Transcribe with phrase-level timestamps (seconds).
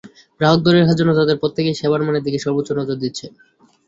[0.39, 3.25] গ্রাহক ধরে রাখার জন্য তাদের প্রত্যেকেই সেবার মানের দিকে সর্বোচ্চ নজর দিচ্ছে।